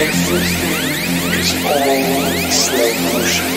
[0.00, 0.94] Everything
[1.40, 3.50] is all slow motion.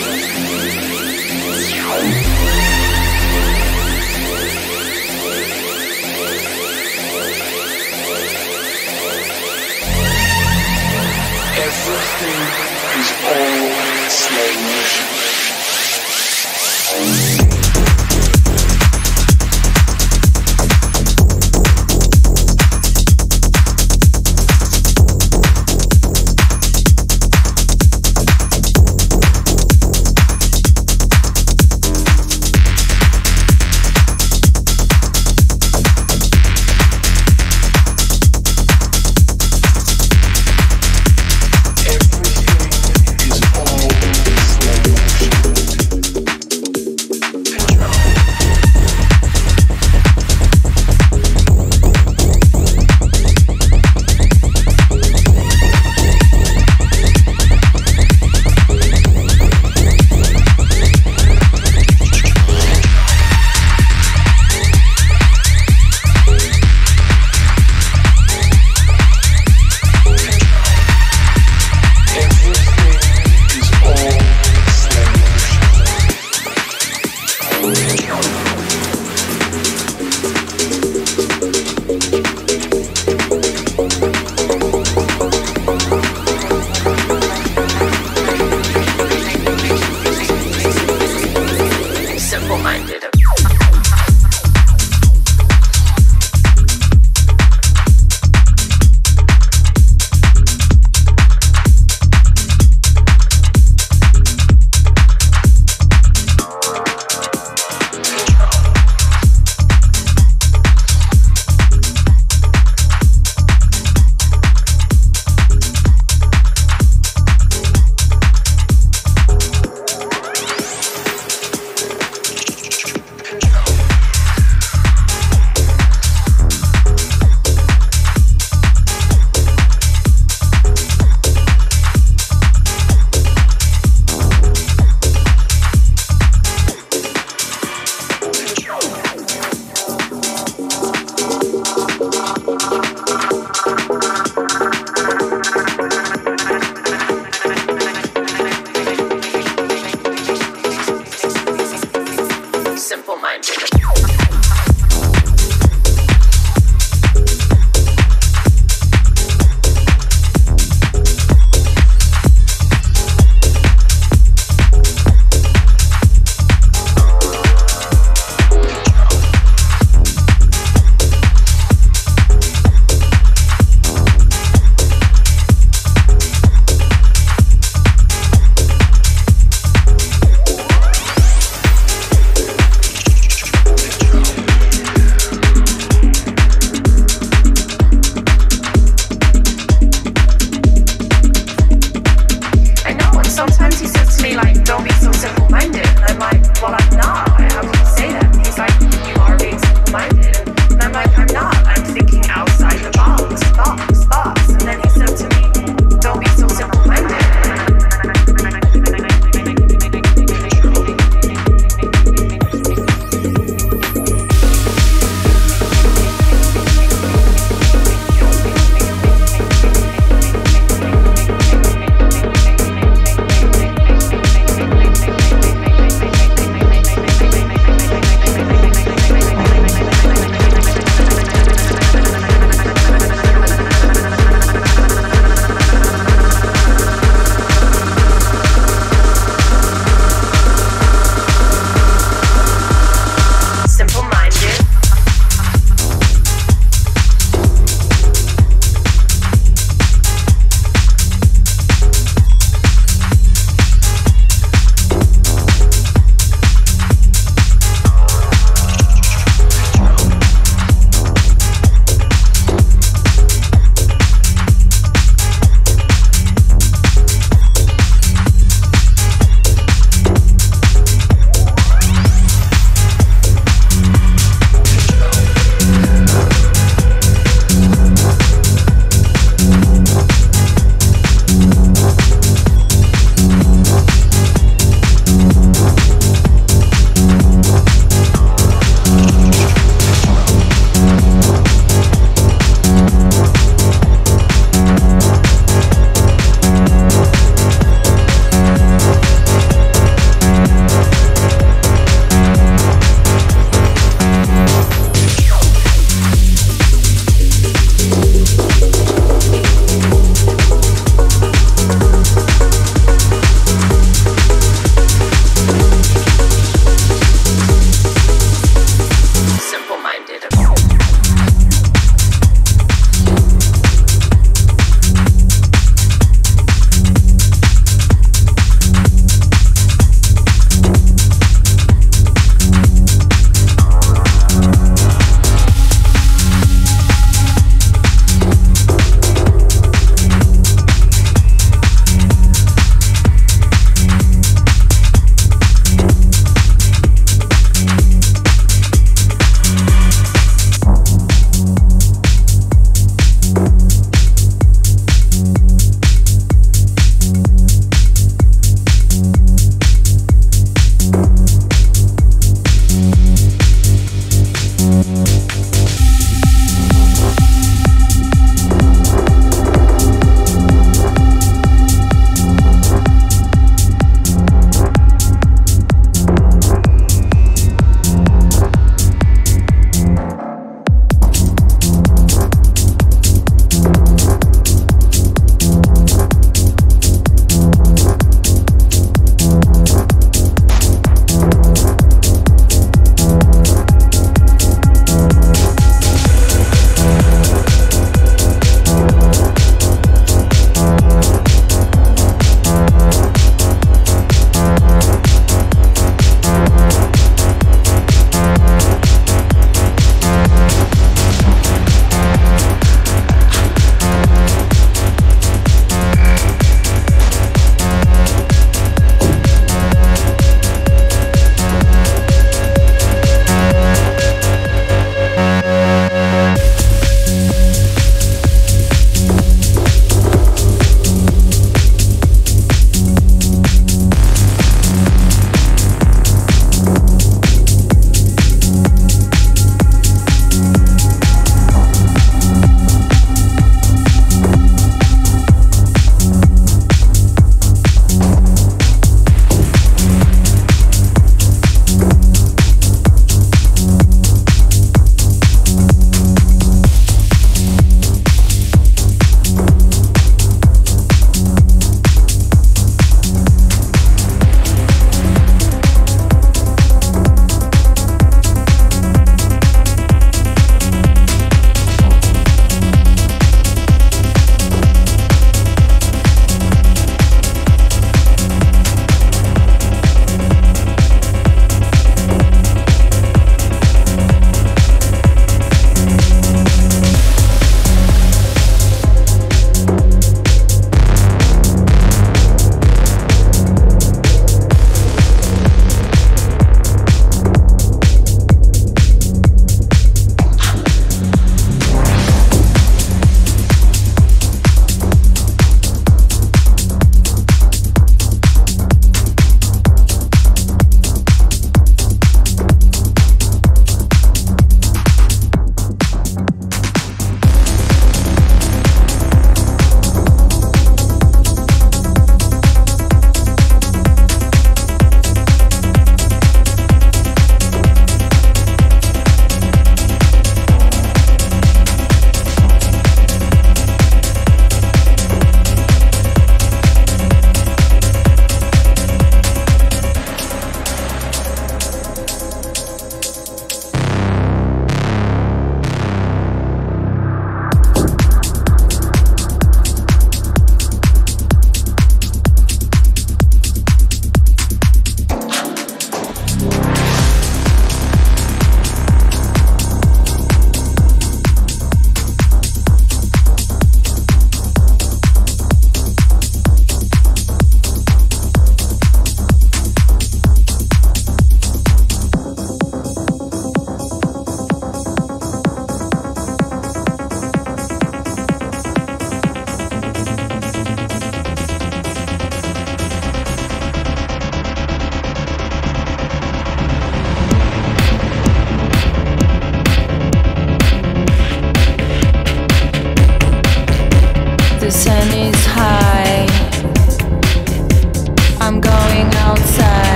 [11.62, 12.42] Everything
[12.98, 13.70] is all
[14.10, 15.06] slow motion.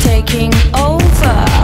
[0.00, 1.59] taking over.